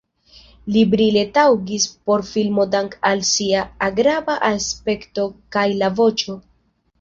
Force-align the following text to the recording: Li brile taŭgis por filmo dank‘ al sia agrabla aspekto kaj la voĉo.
Li 0.75 0.81
brile 0.93 1.25
taŭgis 1.35 1.85
por 2.09 2.23
filmo 2.29 2.65
dank‘ 2.77 2.95
al 3.11 3.21
sia 3.33 3.61
agrabla 3.89 4.39
aspekto 4.49 5.27
kaj 5.59 5.67
la 5.83 5.93
voĉo. 6.03 6.37